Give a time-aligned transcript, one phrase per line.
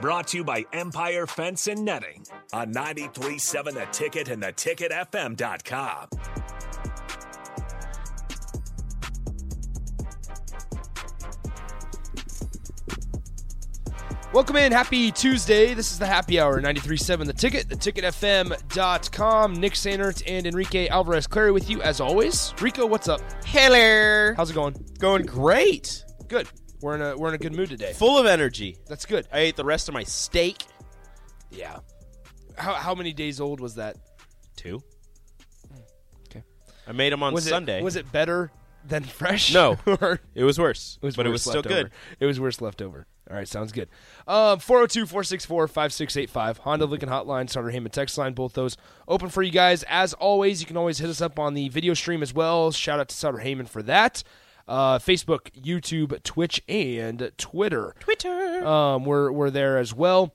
[0.00, 6.08] Brought to you by Empire Fence and Netting on 937 The Ticket and theticketfm.com.
[14.34, 14.70] Welcome in.
[14.70, 15.72] Happy Tuesday.
[15.72, 19.54] This is the Happy Hour, 93.7 The Ticket, theticketfm.com.
[19.54, 22.52] Nick Sainert and Enrique Alvarez Clary with you as always.
[22.60, 23.22] Rico, what's up?
[23.46, 24.34] Hello.
[24.36, 24.76] How's it going?
[24.98, 26.04] Going great.
[26.28, 26.48] Good.
[26.80, 27.92] We're in a we're in a good mood today.
[27.94, 28.76] Full of energy.
[28.86, 29.26] That's good.
[29.32, 30.64] I ate the rest of my steak.
[31.50, 31.78] Yeah.
[32.56, 33.96] How how many days old was that?
[34.56, 34.82] Two.
[36.28, 36.42] Okay.
[36.86, 37.78] I made them on was Sunday.
[37.80, 38.50] it was it better
[38.86, 39.52] than fresh?
[39.54, 39.78] No.
[40.34, 40.98] It was worse.
[41.00, 41.86] It was but it was still left good.
[41.86, 41.90] over.
[42.20, 43.06] It was worse left over.
[43.28, 43.88] All right, sounds good.
[44.28, 46.58] Um, 402-464-5685.
[46.58, 48.76] Honda Lincoln Hotline, Starter Heyman text line, both those
[49.08, 49.82] open for you guys.
[49.88, 52.70] As always, you can always hit us up on the video stream as well.
[52.70, 54.22] Shout out to Sutter Heyman for that.
[54.68, 57.94] Uh, Facebook, YouTube, Twitch, and Twitter.
[58.00, 58.66] Twitter.
[58.66, 60.34] Um, we're we're there as well.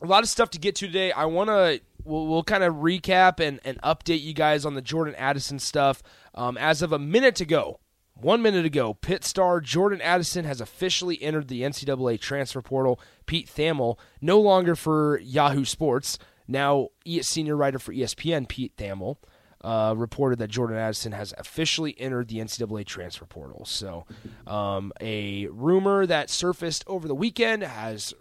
[0.00, 1.12] A lot of stuff to get to today.
[1.12, 4.82] I want to we'll, we'll kind of recap and, and update you guys on the
[4.82, 6.02] Jordan Addison stuff.
[6.34, 7.78] Um, as of a minute ago,
[8.14, 13.00] one minute ago, Pitt star Jordan Addison has officially entered the NCAA transfer portal.
[13.26, 16.88] Pete Thamel, no longer for Yahoo Sports, now
[17.20, 19.16] senior writer for ESPN, Pete Thamel,
[19.62, 23.64] uh, reported that Jordan Addison has officially entered the NCAA transfer portal.
[23.64, 24.06] So,
[24.46, 28.12] um, a rumor that surfaced over the weekend has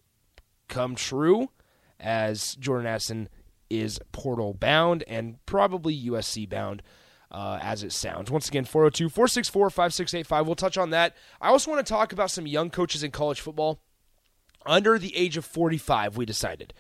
[0.67, 1.50] come true
[2.00, 3.30] as Jordan Addison
[3.70, 6.81] is portal bound and probably USC bound
[7.31, 8.30] uh, as it sounds.
[8.30, 10.45] Once again, 402 464 5685.
[10.45, 11.16] We'll touch on that.
[11.39, 13.81] I also want to talk about some young coaches in college football
[14.65, 16.73] under the age of 45, we decided.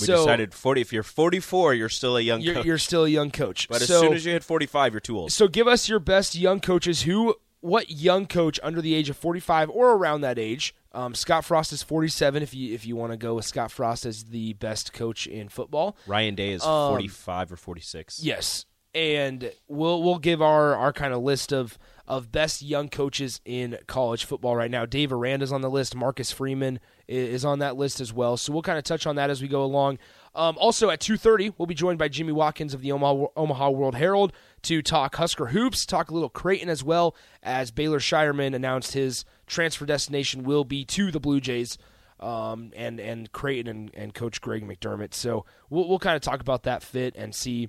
[0.00, 0.80] We so decided 40.
[0.80, 2.66] If you're 44, you're still a young you're, coach.
[2.66, 3.68] you're still a young coach.
[3.68, 5.32] but as soon as you hit 45, you're too old.
[5.32, 7.02] so give us your best young coaches.
[7.02, 10.74] Who, what young coach under the age of 45 or around that age?
[10.92, 12.42] Um, Scott Frost is 47.
[12.42, 15.48] If you if you want to go with Scott Frost as the best coach in
[15.48, 18.22] football, Ryan Day is Um, 45 or 46.
[18.22, 18.64] Yes,
[18.98, 21.78] and we'll we'll give our our kind of list of
[22.08, 24.84] of best young coaches in college football right now.
[24.86, 25.94] Dave Aranda's on the list.
[25.94, 28.36] Marcus Freeman is on that list as well.
[28.36, 29.98] So we'll kind of touch on that as we go along.
[30.34, 33.70] Um, also at two thirty, we'll be joined by Jimmy Watkins of the Omaha, Omaha
[33.70, 34.32] World Herald
[34.62, 39.24] to talk Husker hoops, talk a little Creighton as well as Baylor Scheierman announced his
[39.46, 41.78] transfer destination will be to the Blue Jays
[42.20, 45.14] um, and and Creighton and, and Coach Greg McDermott.
[45.14, 47.68] So we'll we'll kind of talk about that fit and see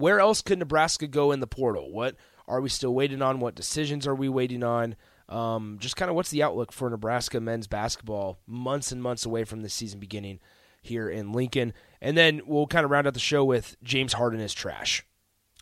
[0.00, 1.92] where else could Nebraska go in the portal?
[1.92, 2.16] What
[2.48, 3.40] are we still waiting on?
[3.40, 4.96] What decisions are we waiting on?
[5.28, 9.44] Um, just kind of what's the outlook for Nebraska men's basketball months and months away
[9.44, 10.38] from the season beginning
[10.82, 11.72] here in Lincoln?
[12.00, 15.04] And then we'll kind of round out the show with James Harden is trash.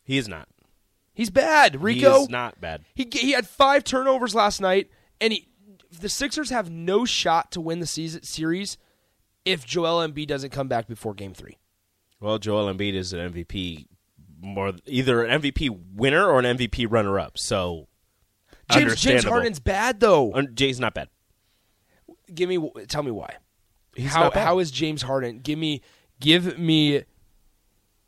[0.05, 0.49] He is not.
[1.15, 2.17] He's bad, Rico.
[2.17, 2.85] He is not bad.
[2.95, 4.91] He he had five turnovers last night,
[5.21, 5.49] and he
[6.01, 8.77] the Sixers have no shot to win the season series
[9.45, 11.59] if Joel Embiid doesn't come back before Game Three.
[12.21, 13.87] Well, Joel Embiid is an MVP,
[14.45, 17.39] more either an MVP winner or an MVP runner-up.
[17.39, 17.89] So
[18.71, 19.25] James James.
[19.25, 20.33] Harden's bad though.
[20.35, 21.09] Un- Jay's not bad.
[22.33, 23.37] Give me tell me why.
[23.97, 25.41] He's how how is James Harden?
[25.41, 25.83] Give me
[26.21, 27.03] give me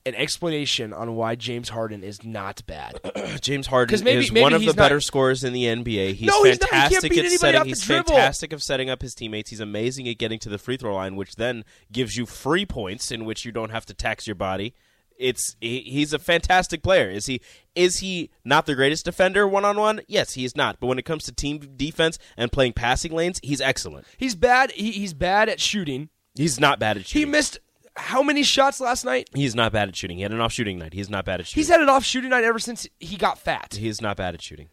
[0.06, 3.00] an explanation on why James Harden is not bad.
[3.40, 6.14] James Harden maybe- is maybe one of the better not- scorers in the NBA.
[6.14, 6.70] He's No, he's not.
[6.70, 7.64] He fantastic at setting.
[7.64, 8.10] He's dribble.
[8.14, 9.50] fantastic of setting up his teammates.
[9.50, 13.10] He's amazing at getting to the free throw line, which then gives you free points
[13.10, 14.74] in which you don't have to tax your body.
[15.18, 17.08] It's he, he's a fantastic player.
[17.10, 17.40] Is he?
[17.74, 20.00] Is he not the greatest defender one on one?
[20.08, 20.78] Yes, he is not.
[20.80, 24.06] But when it comes to team defense and playing passing lanes, he's excellent.
[24.16, 24.72] He's bad.
[24.72, 26.08] He, he's bad at shooting.
[26.34, 27.26] He's not bad at shooting.
[27.28, 27.58] He missed
[27.96, 29.30] how many shots last night?
[29.34, 30.16] He's not bad at shooting.
[30.18, 30.92] He had an off shooting night.
[30.92, 31.60] He's not bad at shooting.
[31.60, 33.76] He's had an off shooting night ever since he got fat.
[33.78, 34.68] He's not bad at shooting.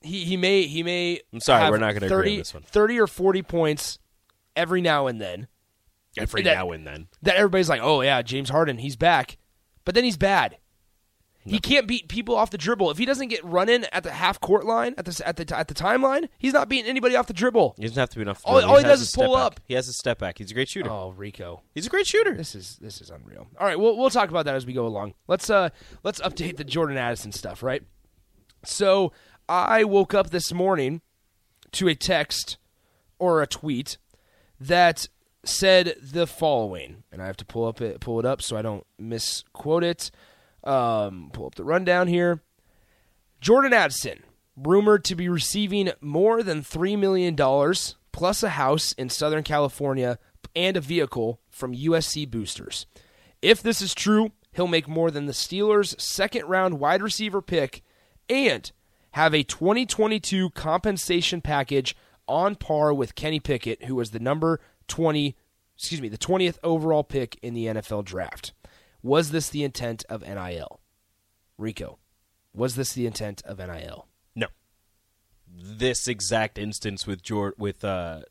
[0.00, 1.20] He he may he may.
[1.32, 2.62] I'm sorry, we're not gonna agree on this one.
[2.62, 3.98] 30 or forty points
[4.54, 5.48] every now and then.
[6.18, 7.08] Every That- now and then.
[7.22, 9.38] That everybody's like, oh yeah, James Harden, he's back,
[9.84, 10.58] but then he's bad.
[11.46, 12.90] He can't beat people off the dribble.
[12.90, 15.58] If he doesn't get run in at the half court line at the at the
[15.58, 17.74] at the timeline, he's not beating anybody off the dribble.
[17.76, 18.40] He doesn't have to be enough.
[18.46, 19.42] All- all he has does is pull back.
[19.44, 19.60] up.
[19.66, 20.38] He has a step back.
[20.38, 20.88] He's a great shooter.
[20.90, 22.34] Oh, Rico, He's a great shooter.
[22.34, 23.46] this is this is unreal.
[23.60, 25.12] All right, we'll we'll talk about that as we go along.
[25.28, 25.68] Let's uh
[26.02, 27.82] let's update the Jordan Addison stuff, right?
[28.64, 29.12] So
[29.46, 31.02] I woke up this morning
[31.72, 32.56] to a text
[33.18, 33.98] or a tweet
[34.58, 35.08] that
[35.44, 38.62] said the following, and I have to pull up it pull it up so I
[38.62, 40.10] don't misquote it.
[40.62, 42.42] Um, pull up the rundown here.
[43.40, 44.22] Jordan Addison,
[44.56, 47.36] rumored to be receiving more than $3 million
[48.12, 50.18] plus a house in Southern California
[50.54, 52.86] and a vehicle from USC boosters.
[53.42, 57.82] If this is true, he'll make more than the Steelers' second round wide receiver pick
[58.28, 58.70] and
[59.12, 65.36] have a 2022 compensation package on par with Kenny Pickett, who was the number 20,
[65.76, 68.52] excuse me, the 20th overall pick in the NFL draft.
[69.02, 70.80] Was this the intent of NIL?
[71.58, 71.98] Rico,
[72.54, 74.08] was this the intent of NIL?
[74.34, 74.46] No.
[75.46, 78.22] This exact instance with Jord- with uh,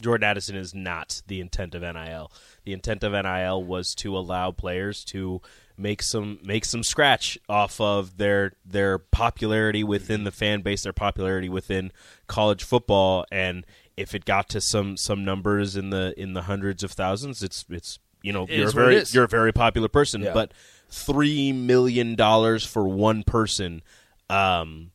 [0.00, 2.32] Jordan Addison is not the intent of NIL.
[2.64, 5.40] The intent of NIL was to allow players to
[5.76, 10.92] make some make some scratch off of their their popularity within the fan base, their
[10.92, 11.92] popularity within
[12.26, 13.66] college football, and
[14.00, 17.64] if it got to some some numbers in the in the hundreds of thousands, it's
[17.70, 20.22] it's you know It you're a is what it very you're a very popular person,
[20.22, 20.32] Yeah.
[20.34, 20.52] but
[20.88, 23.82] three million dollars for one person.
[24.28, 24.90] Um,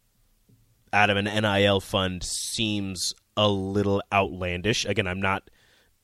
[0.93, 4.85] out of an NIL fund seems a little outlandish.
[4.85, 5.49] Again, I'm not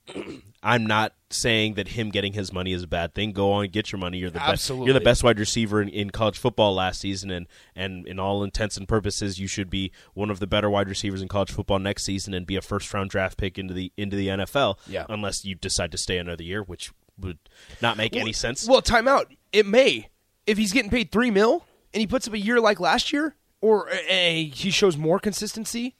[0.64, 3.32] I'm not saying that him getting his money is a bad thing.
[3.32, 4.20] Go on, get your money.
[4.20, 4.70] You're the best.
[4.70, 8.44] You're the best wide receiver in, in college football last season, and and in all
[8.44, 11.80] intents and purposes, you should be one of the better wide receivers in college football
[11.80, 14.78] next season and be a first round draft pick into the into the NFL.
[14.88, 15.06] Yeah.
[15.10, 17.40] Unless you decide to stay another year, which would
[17.82, 18.68] not make any sense.
[18.68, 19.26] Well, timeout.
[19.52, 20.10] It may
[20.46, 23.36] if he's getting paid three mil and he puts up a year like last year,
[23.62, 25.96] or uh, he shows more consistency.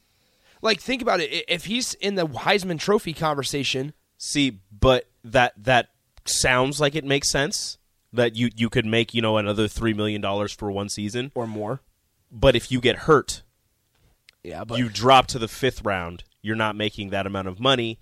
[0.62, 1.46] Like think about it.
[1.48, 3.94] If he's in the Heisman Trophy conversation,
[4.24, 5.90] See, but that that
[6.26, 7.80] sounds like it makes sense
[8.14, 11.32] that you you could make you know another three million dollars for one season.
[11.34, 11.82] or more,
[12.32, 13.42] But if you get hurt,
[14.44, 16.24] yeah, but you drop to the fifth round.
[16.44, 17.98] You're not making that amount of money.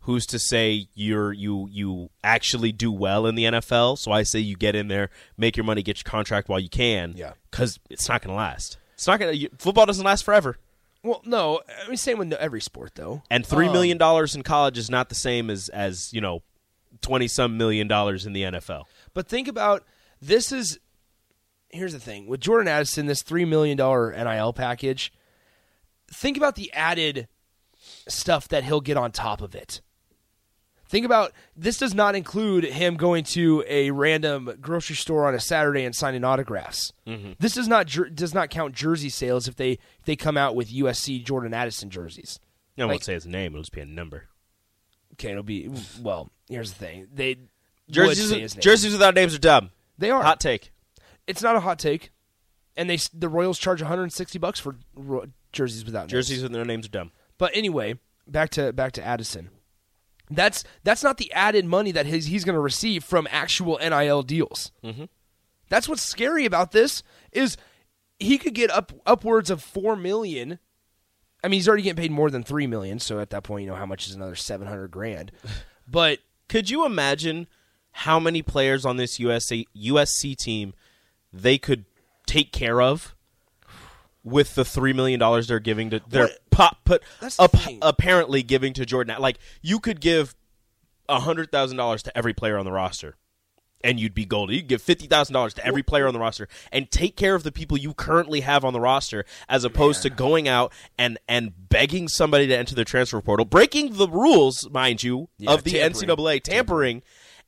[0.00, 3.96] Who's to say you're you you actually do well in the NFL?
[3.96, 5.08] So I say you get in there,
[5.38, 7.14] make your money, get your contract while you can.
[7.16, 7.32] Yeah.
[7.50, 8.76] because it's not going to last.
[8.92, 9.48] It's not going to.
[9.56, 10.58] Football doesn't last forever.
[11.04, 13.22] Well, no, I mean same with every sport though.
[13.30, 16.42] And three um, million dollars in college is not the same as as you know,
[17.02, 18.84] twenty some million dollars in the NFL.
[19.12, 19.84] But think about
[20.20, 20.80] this is
[21.68, 25.12] here's the thing with Jordan Addison, this three million dollar NIL package.
[26.10, 27.28] Think about the added
[28.08, 29.82] stuff that he'll get on top of it.
[30.94, 35.40] Think about this does not include him going to a random grocery store on a
[35.40, 36.92] Saturday and signing autographs.
[37.04, 37.32] Mm-hmm.
[37.40, 40.72] This does not does not count jersey sales if they if they come out with
[40.72, 42.38] USC Jordan Addison jerseys.
[42.78, 44.28] I won't say his name; it'll just be a number.
[45.14, 45.68] Okay, it'll be
[46.00, 46.30] well.
[46.48, 47.38] Here's the thing: they
[47.90, 48.60] Jerseys, say his name.
[48.60, 49.70] jerseys without names are dumb.
[49.98, 50.70] They are Hot take.
[51.26, 52.12] it's not a hot take,
[52.76, 56.12] and they the Royals charge 160 bucks for ro- jerseys without names.
[56.12, 57.10] Jerseys with their names are dumb.
[57.36, 57.98] But anyway,
[58.28, 59.50] back to back to Addison.
[60.30, 64.22] That's that's not the added money that he's, he's going to receive from actual NIL
[64.22, 64.72] deals.
[64.82, 65.04] Mm-hmm.
[65.68, 67.56] That's what's scary about this is
[68.18, 70.58] he could get up upwards of four million.
[71.42, 72.98] I mean, he's already getting paid more than three million.
[72.98, 75.32] So at that point, you know how much is another seven hundred grand.
[75.86, 77.46] But Could you imagine
[77.90, 80.72] how many players on this USC USC team
[81.30, 81.84] they could
[82.26, 83.14] take care of
[84.22, 87.02] with the three million dollars they're giving to they're What- pop put
[87.40, 87.50] ap-
[87.82, 89.16] apparently giving to Jordan?
[89.20, 90.34] Like you could give
[91.08, 93.16] a hundred thousand dollars to every player on the roster.
[93.82, 94.54] And you'd be golden.
[94.54, 97.34] You could give fifty thousand dollars to every player on the roster and take care
[97.34, 101.18] of the people you currently have on the roster, as opposed to going out and
[101.28, 105.64] and begging somebody to enter the transfer portal, breaking the rules, mind you, Yeah, of
[105.64, 106.08] the tampering.
[106.08, 107.02] NCAA tampering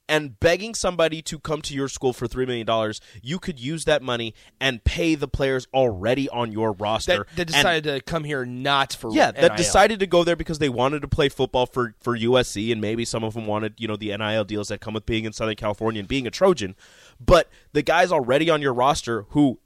[0.08, 4.02] and begging somebody to come to your school for $3 million, you could use that
[4.02, 7.26] money and pay the players already on your roster.
[7.30, 9.56] that, that And- decided to come here not for yeah, that NIL.
[9.56, 13.04] decided to go there because they wanted to play football for, for USC, and maybe
[13.04, 15.56] some of them wanted, you know, the NIL deals that come with being in Southern
[15.56, 16.76] California and being a Trojan.
[17.20, 19.58] But the guys already on your roster who,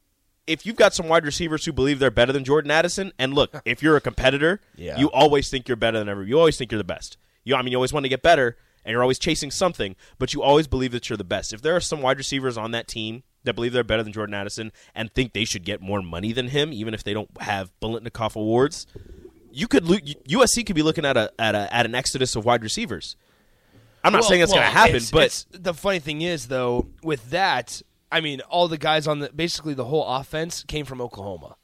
[0.47, 3.54] if you've got some wide receivers who believe they're better than Jordan Addison, and look,
[3.66, 4.99] if you're a competitor, Yeah.
[4.99, 6.25] you always think you're better than ever.
[6.25, 7.18] You always think you're the best.
[7.44, 10.32] You, I mean, you always want to get better, and you're always chasing something, but
[10.34, 11.52] you always believe that you're the best.
[11.52, 14.34] If there are some wide receivers on that team that believe they're better than Jordan
[14.34, 17.70] Addison and think they should get more money than him, even if they don't have
[17.80, 18.87] Biletnikoff awards,
[19.52, 22.44] you could lo- USC could be looking at a at a at an exodus of
[22.44, 23.16] wide receivers.
[24.04, 26.22] I'm not Well- saying that's well, going to happen, it's- but it's- the funny thing
[26.22, 27.82] is, though, with that,
[28.12, 31.56] I mean, all the guys on the basically the whole offense came from Oklahoma.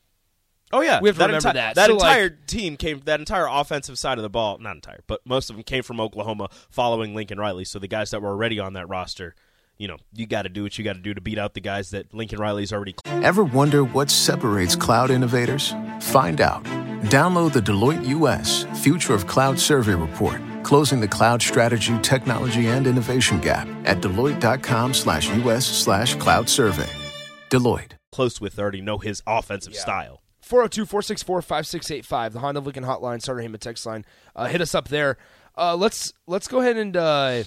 [0.73, 1.75] Oh yeah, we have to that remember enti- that.
[1.76, 3.00] That So, entire like- team came.
[3.04, 6.00] That entire offensive side of the ball, not entire, but most of them came from
[6.00, 7.64] Oklahoma, following Lincoln Riley.
[7.64, 9.35] So the guys that were already on that roster,
[9.78, 11.61] you know, you got to do what you got to do to beat out the
[11.61, 12.94] guys that Lincoln Riley's already.
[13.06, 15.75] Ever wonder what separates cloud innovators?
[16.00, 16.64] Find out.
[17.04, 22.88] Download the Deloitte US Future of Cloud Survey Report closing the cloud strategy, technology, and
[22.88, 26.90] innovation gap at Deloitte.com slash US slash cloud survey.
[27.50, 27.92] Deloitte.
[28.11, 30.23] Close with already know his offensive style.
[30.47, 34.05] 402 464 5685, the Honda Lincoln Hotline, Starter Heyman text line.
[34.37, 35.19] Uh, hit us up there.
[35.59, 37.43] Uh, let's let's go ahead and uh,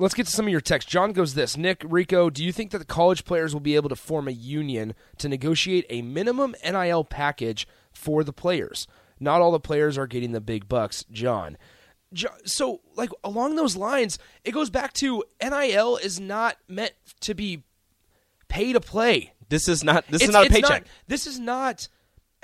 [0.00, 0.90] let's get to some of your texts.
[0.90, 3.88] John goes this Nick, Rico, do you think that the college players will be able
[3.90, 8.88] to form a union to negotiate a minimum NIL package for the players?
[9.20, 11.56] Not all the players are getting the big bucks, John.
[12.12, 17.34] Jo- So, like along those lines, it goes back to NIL is not meant to
[17.34, 17.62] be
[18.48, 19.34] pay to play.
[19.48, 20.86] This is not this is It's- not a paycheck.
[21.06, 21.88] this is not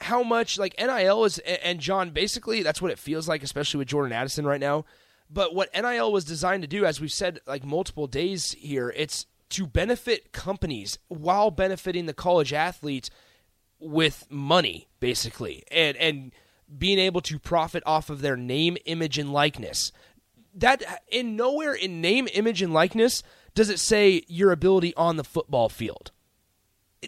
[0.00, 2.10] how much like NIL is, and John.
[2.10, 4.84] Basically, that's what it feels like, especially with Jordan Addison right now.
[5.30, 9.26] But what NIL was designed to do, as we've said like multiple days here, it's
[9.50, 13.08] to benefit companies while benefiting the college athlete
[13.78, 16.32] with money, basically, and and
[16.78, 19.92] being able to profit off of their name, image, and likeness.
[20.54, 23.22] That in nowhere in name, image, and likeness
[23.54, 26.10] does it say your ability on the football field.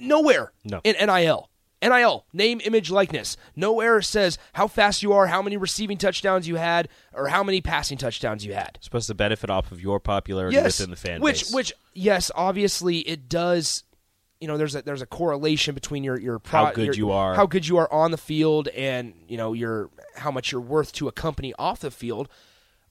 [0.00, 0.80] Nowhere No.
[0.84, 1.50] in NIL.
[1.82, 3.36] NIL, name, image, likeness.
[3.54, 7.60] Nowhere says how fast you are, how many receiving touchdowns you had, or how many
[7.60, 8.78] passing touchdowns you had.
[8.80, 11.52] supposed to benefit off of your popularity Yes, within the fan which, base.
[11.52, 13.84] which, yes, obviously it does.
[14.40, 17.10] You know, there's a there's a correlation between your your pro, How good your- you
[17.10, 17.34] are.
[17.34, 20.92] how good you are on the field, and you know your how much you're worth
[20.94, 22.28] to a company off the field.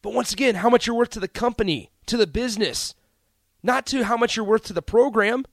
[0.03, 2.93] But once again, how much you're worth to the company, to the business,
[3.63, 5.43] not to how much you're worth to the program.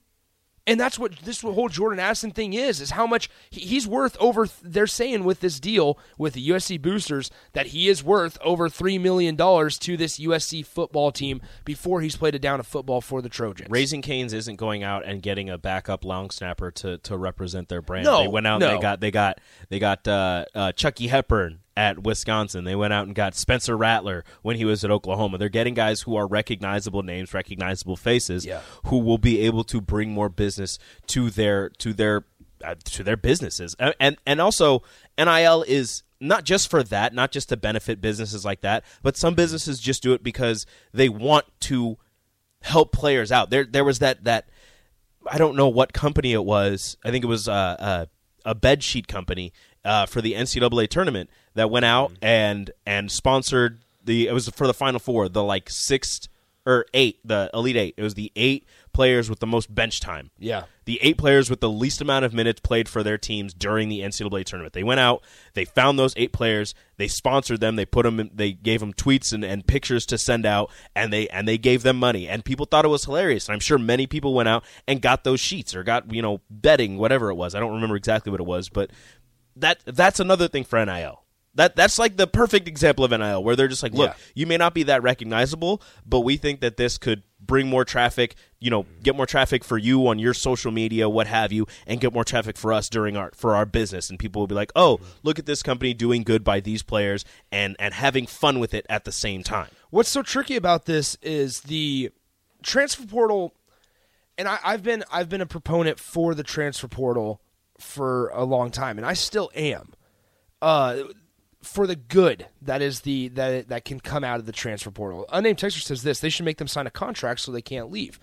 [0.66, 4.48] And that's what this whole Jordan Addison thing is: is how much he's worth over.
[4.62, 8.96] They're saying with this deal with the USC boosters that he is worth over three
[8.98, 13.20] million dollars to this USC football team before he's played a down of football for
[13.20, 13.70] the Trojans.
[13.70, 17.82] Raising Canes isn't going out and getting a backup long snapper to, to represent their
[17.82, 18.04] brand.
[18.04, 18.68] No, they went out no.
[18.68, 22.64] and they got they got they got uh, uh, Chucky Hepburn at Wisconsin.
[22.64, 25.38] They went out and got Spencer Rattler when he was at Oklahoma.
[25.38, 28.60] They're getting guys who are recognizable names, recognizable faces, Yeah.
[28.86, 32.24] who will be able to bring more business to their to their
[32.64, 33.74] uh, to their businesses.
[33.78, 34.82] And, and and also
[35.18, 39.34] NIL is not just for that, not just to benefit businesses like that, but some
[39.34, 41.96] businesses just do it because they want to
[42.60, 43.50] help players out.
[43.50, 44.48] There there was that that
[45.28, 46.96] I don't know what company it was.
[47.04, 48.06] I think it was uh, uh,
[48.44, 49.52] a bed sheet company
[49.84, 52.24] uh, for the NCAA tournament that went out mm-hmm.
[52.24, 54.28] and and sponsored the.
[54.28, 56.28] It was for the Final Four, the like sixth
[56.64, 57.94] or eight, the Elite Eight.
[57.96, 60.30] It was the eight players with the most bench time.
[60.38, 60.64] Yeah.
[60.84, 64.00] The eight players with the least amount of minutes played for their teams during the
[64.00, 64.72] NCAA tournament.
[64.72, 65.22] They went out,
[65.54, 68.92] they found those eight players, they sponsored them, they put them, in, they gave them
[68.92, 72.28] tweets and, and pictures to send out, and they and they gave them money.
[72.28, 73.48] And people thought it was hilarious.
[73.48, 76.40] And I'm sure many people went out and got those sheets or got you know
[76.50, 77.54] betting whatever it was.
[77.54, 78.90] I don't remember exactly what it was, but
[79.56, 81.21] that that's another thing for NIL.
[81.54, 84.16] That that's like the perfect example of NIL where they're just like, look, Yeah.
[84.34, 88.36] you may not be that recognizable, but we think that this could bring more traffic,
[88.58, 92.00] you know, get more traffic for you on your social media, what have you, and
[92.00, 94.08] get more traffic for us during our for our business.
[94.08, 97.22] And people will be like, oh, look at this company doing good by these players
[97.50, 99.68] and and having fun with it at the same time.
[99.90, 102.12] What's so tricky about this is the
[102.62, 103.52] transfer portal,
[104.38, 107.42] and I, I've been I've been a proponent for the transfer portal
[107.78, 109.92] for a long time, and I still am.
[110.62, 111.02] Uh,
[111.62, 115.24] for the good that is the that that can come out of the transfer portal.
[115.32, 118.18] Unnamed texter says this: they should make them sign a contract so they can't leave.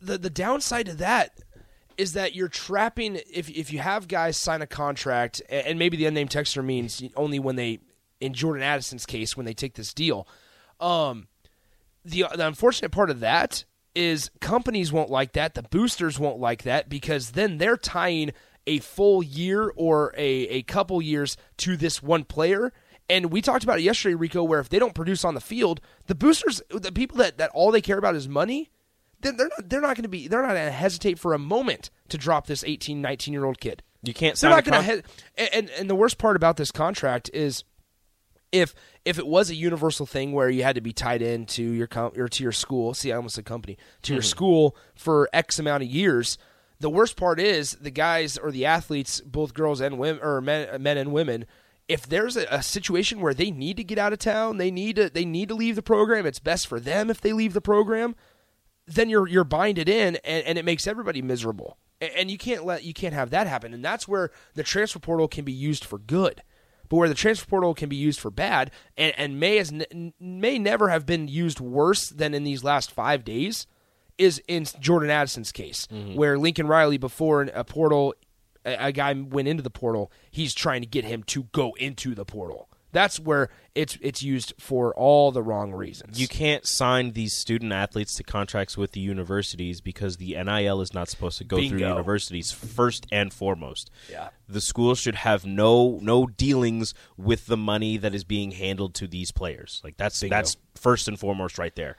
[0.00, 1.40] The the downside to that
[1.96, 6.06] is that you're trapping if if you have guys sign a contract, and maybe the
[6.06, 7.80] unnamed texter means only when they,
[8.20, 10.26] in Jordan Addison's case, when they take this deal.
[10.80, 11.28] Um,
[12.04, 15.54] the the unfortunate part of that is companies won't like that.
[15.54, 18.32] The boosters won't like that because then they're tying
[18.66, 22.72] a full year or a, a couple years to this one player.
[23.08, 25.80] And we talked about it yesterday, Rico, where if they don't produce on the field,
[26.06, 28.70] the boosters, the people that, that all they care about is money,
[29.20, 31.38] then they're not they're not going to be they're not going to hesitate for a
[31.38, 33.82] moment to drop this 18, 19 year old kid.
[34.02, 35.02] You can't They're not going to.
[35.36, 37.64] He- and and the worst part about this contract is
[38.52, 41.62] if if it was a universal thing where you had to be tied in to
[41.62, 44.28] your com- or to your school, see, I almost said company to your mm-hmm.
[44.28, 46.38] school for X amount of years.
[46.80, 50.82] The worst part is the guys or the athletes, both girls and women or men,
[50.82, 51.46] men and women.
[51.88, 54.96] If there's a, a situation where they need to get out of town, they need
[54.96, 56.26] to they need to leave the program.
[56.26, 58.14] It's best for them if they leave the program.
[58.86, 61.78] Then you're you're binded in, and, and it makes everybody miserable.
[62.00, 63.72] A- And you can't let you can't have that happen.
[63.72, 66.42] And that's where the transfer portal can be used for good
[66.88, 70.12] but where the transfer portal can be used for bad and, and may has n-
[70.20, 73.66] may never have been used worse than in these last five days
[74.18, 76.14] is in Jordan Addison's case, mm-hmm.
[76.14, 78.14] where Lincoln Riley before a portal,
[78.64, 82.14] a, a guy went into the portal, he's trying to get him to go into
[82.14, 86.18] the portal That's where it's it's used for all the wrong reasons.
[86.18, 90.94] You can't sign these student athletes to contracts with the universities because the NIL is
[90.94, 93.90] not supposed to go through universities first and foremost.
[94.10, 94.30] Yeah.
[94.48, 99.06] The schools should have no no dealings with the money that is being handled to
[99.06, 99.82] these players.
[99.84, 101.96] Like that's that's first and foremost right there.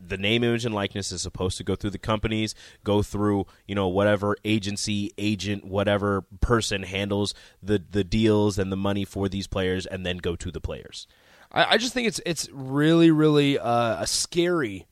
[0.00, 2.54] The name, image, and likeness is supposed to go through the companies,
[2.84, 8.76] go through you know whatever agency, agent, whatever person handles the the deals and the
[8.76, 11.06] money for these players, and then go to the players.
[11.52, 14.86] I, I just think it's it's really really uh, a scary.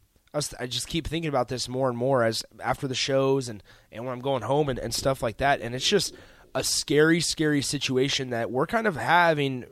[0.60, 4.04] I, just keep thinking about this more and more as after the shows and and
[4.04, 6.14] when I'm going home and, and stuff like that, and it's just
[6.54, 9.64] a scary scary situation that we're kind of having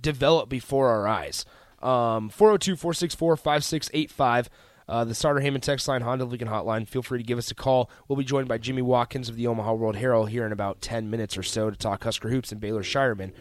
[0.00, 1.44] develop before our eyes.
[1.80, 4.50] Um, 402 464 5685.
[4.88, 6.86] Uh, the starter Heyman text line, Honda Lincoln hotline.
[6.86, 7.88] Feel free to give us a call.
[8.08, 11.08] We'll be joined by Jimmy Watkins of the Omaha World Herald here in about 10
[11.08, 13.32] minutes or so to talk Husker Hoops and Baylor Scheierman.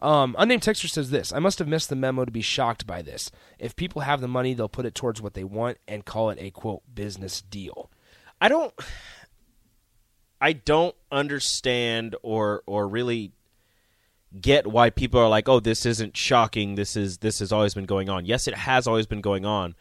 [0.00, 3.02] Um, unnamed texter says this I must have missed the memo to be shocked by
[3.02, 3.30] this.
[3.58, 6.38] If people have the money, they'll put it towards what they want and call it
[6.40, 7.90] a quote business deal.
[8.40, 8.74] I don't
[10.40, 13.32] I don't understand or or really
[14.40, 16.74] get why people are like, "Oh, this isn't shocking.
[16.74, 19.74] This is this has always been going on." Yes, it has always been going on,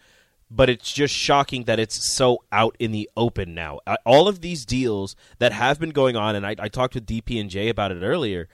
[0.50, 3.80] but it's just shocking that it's so out in the open now.
[3.86, 7.06] Uh, All of these deals that have been going on, and I, I talked with
[7.06, 8.48] DP and J about it earlier,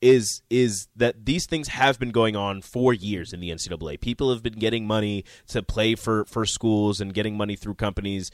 [0.00, 4.00] is is that these things have been going on for years in the NCAA.
[4.00, 8.30] People have been getting money to play for, for schools and getting money through companies,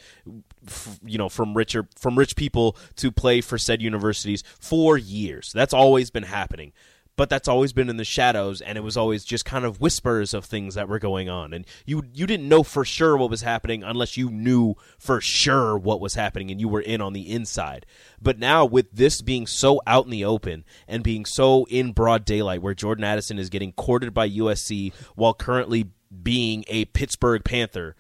[0.66, 5.50] f- you know, from richer from rich people to play for said universities for years.
[5.52, 6.72] That's always been happening.
[7.16, 10.34] But that's always been in the shadows, and it was always just kind of whispers
[10.34, 13.42] of things that were going on, and you you didn't know for sure what was
[13.42, 17.30] happening unless you knew for sure what was happening, and you were in on the
[17.32, 17.86] inside.
[18.20, 22.24] But now with this being so out in the open and being so in broad
[22.24, 25.90] daylight, where Jordan Addison is getting courted by USC while currently
[26.22, 27.96] being a Pittsburgh Panther,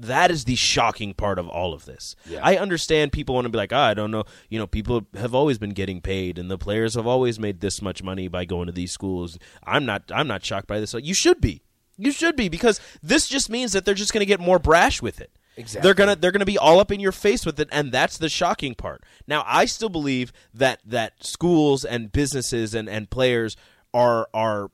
[0.00, 2.16] that is the shocking part of all of this.
[2.42, 4.24] I understand people want to be like, ah, I don't know.
[4.48, 7.82] You know, people have always been getting paid, and the players have always made this
[7.82, 9.38] much money by going to these schools.
[9.64, 10.04] I'm not.
[10.12, 10.94] I'm not shocked by this.
[10.94, 11.62] You should be.
[11.96, 15.02] You should be because this just means that they're just going to get more brash
[15.02, 15.30] with it.
[15.56, 15.86] Exactly.
[15.86, 18.28] They're gonna they're gonna be all up in your face with it, and that's the
[18.28, 19.02] shocking part.
[19.26, 23.56] Now, I still believe that that schools and businesses and, and players
[23.92, 24.70] are are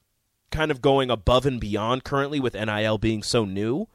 [0.50, 3.88] kind of going above and beyond currently with NIL being so new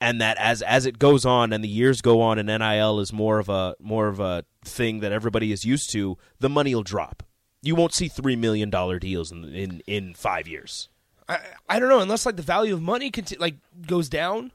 [0.00, 3.12] and that as as it goes on and the years go on and NIL is
[3.12, 6.82] more of a more of a thing that everybody is used to, the money will
[6.82, 7.22] drop.
[7.62, 10.88] You won't see three million dollar deals in in, in five years.
[11.28, 14.52] I, I don't know unless like the value of money conti- like goes down.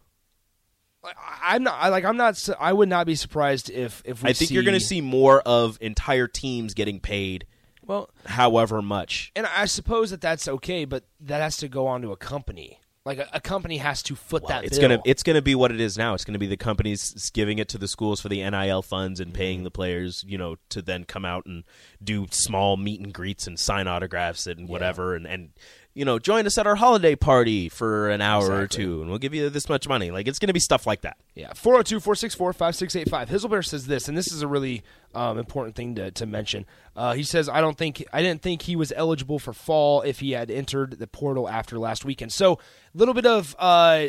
[1.03, 4.29] I- I'm not I, like I'm not I would not be surprised if if we
[4.29, 7.45] I think you're going to see more of entire teams getting paid,
[7.85, 9.31] well however much.
[9.35, 12.79] and I suppose that that's okay, but that has to go on to a company.
[13.05, 14.63] Like a, a company has to foot that.
[14.65, 14.89] It's bill.
[14.89, 16.15] gonna it's gonna be what it is now.
[16.15, 19.31] It's gonna be the companies giving it to the schools for the NIL funds and
[19.31, 19.65] paying mm-hmm.
[19.65, 21.63] the players, you know, to then come out and
[22.03, 25.49] do small meet and greets and sign autographs and whatever, and and
[25.95, 29.17] you know, join us at our holiday party for an hour or two, and we'll
[29.17, 30.11] give you this much money.
[30.11, 31.17] Like it's gonna be stuff like that.
[31.33, 33.29] Yeah, 402 464 5685.
[33.29, 34.83] Hizzlebear says this, and this is a really
[35.15, 36.65] um, important thing to, to mention.
[36.97, 40.19] Uh, he says, I don't think, I didn't think he was eligible for fall if
[40.19, 42.33] he had entered the portal after last weekend.
[42.33, 42.57] So, a
[42.93, 44.07] little bit of uh,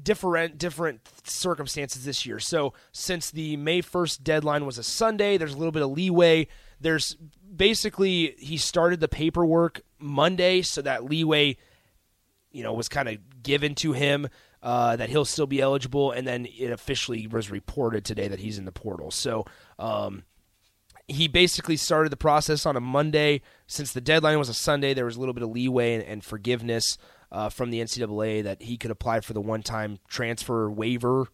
[0.00, 2.40] different different circumstances this year.
[2.40, 6.48] So, since the May 1st deadline was a Sunday, there's a little bit of leeway.
[6.80, 7.16] There's
[7.54, 11.56] basically, he started the paperwork Monday, so that leeway
[12.50, 14.28] you know was kind of given to him
[14.62, 18.58] uh, that he'll still be eligible, and then it officially was reported today that he's
[18.58, 19.10] in the portal.
[19.10, 19.44] So
[19.78, 20.22] um,
[21.08, 23.42] he basically started the process on a Monday.
[23.66, 26.24] Since the deadline was a Sunday, there was a little bit of leeway and, and
[26.24, 26.96] forgiveness
[27.32, 31.26] uh, from the NCAA that he could apply for the one-time transfer waiver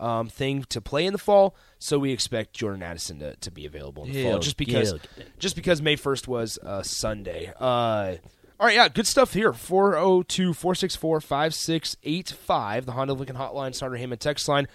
[0.00, 1.54] um, thing to play in the fall.
[1.78, 4.98] So we expect Jordan Addison to, to be available in the fall, just because he'll
[4.98, 5.38] get it.
[5.38, 7.52] just because May 1st was a Sunday.
[7.58, 8.16] Uh,
[8.58, 9.52] all right, yeah, good stuff here.
[9.52, 14.68] 402 464 5685, the Honda Lincoln Hotline, Starter Heyman text line.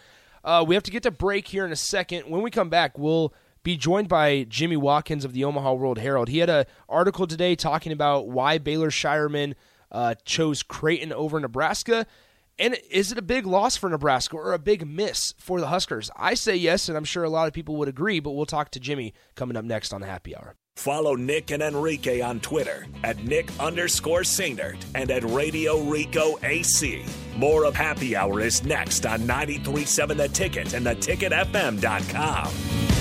[0.43, 2.29] Uh, we have to get to break here in a second.
[2.29, 6.29] When we come back, we'll be joined by Jimmy Watkins of the Omaha World Herald.
[6.29, 9.55] He had an article today talking about why Baylor Scheierman
[9.91, 12.05] uh, chose Creighton over Nebraska.
[12.59, 16.11] And is it a big loss for Nebraska or a big miss for the Huskers?
[16.17, 18.69] I say yes, and I'm sure a lot of people would agree, but we'll talk
[18.71, 20.55] to Jimmy coming up next on the Happy Hour.
[20.75, 27.03] Follow Nick and Enrique on Twitter at Nick underscore Sainert and at Radio Rico AC.
[27.37, 32.98] More of Happy Hour is next on 937 The Ticket and theticketfm.com.